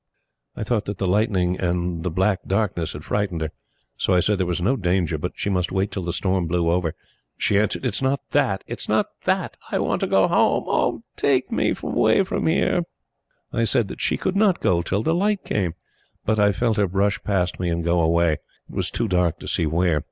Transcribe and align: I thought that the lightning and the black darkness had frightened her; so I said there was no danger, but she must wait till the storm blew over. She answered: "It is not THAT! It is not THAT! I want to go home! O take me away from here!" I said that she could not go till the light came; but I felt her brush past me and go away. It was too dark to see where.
I 0.55 0.63
thought 0.63 0.85
that 0.85 0.97
the 0.97 1.05
lightning 1.05 1.59
and 1.59 2.01
the 2.01 2.09
black 2.09 2.39
darkness 2.47 2.93
had 2.93 3.03
frightened 3.03 3.41
her; 3.41 3.51
so 3.97 4.15
I 4.15 4.19
said 4.19 4.39
there 4.39 4.47
was 4.47 4.59
no 4.59 4.75
danger, 4.75 5.15
but 5.19 5.33
she 5.35 5.47
must 5.47 5.71
wait 5.71 5.91
till 5.91 6.01
the 6.01 6.11
storm 6.11 6.47
blew 6.47 6.71
over. 6.71 6.95
She 7.37 7.59
answered: 7.59 7.85
"It 7.85 7.89
is 7.93 8.01
not 8.01 8.19
THAT! 8.31 8.63
It 8.65 8.79
is 8.79 8.89
not 8.89 9.09
THAT! 9.25 9.57
I 9.69 9.77
want 9.77 9.99
to 9.99 10.07
go 10.07 10.27
home! 10.27 10.63
O 10.65 11.03
take 11.15 11.51
me 11.51 11.75
away 11.83 12.23
from 12.23 12.47
here!" 12.47 12.81
I 13.53 13.63
said 13.63 13.89
that 13.89 14.01
she 14.01 14.17
could 14.17 14.35
not 14.35 14.59
go 14.59 14.81
till 14.81 15.03
the 15.03 15.13
light 15.13 15.43
came; 15.45 15.75
but 16.25 16.39
I 16.39 16.51
felt 16.51 16.77
her 16.77 16.87
brush 16.87 17.21
past 17.23 17.59
me 17.59 17.69
and 17.69 17.83
go 17.83 18.01
away. 18.01 18.37
It 18.69 18.75
was 18.75 18.89
too 18.89 19.07
dark 19.07 19.37
to 19.41 19.47
see 19.47 19.67
where. 19.67 19.99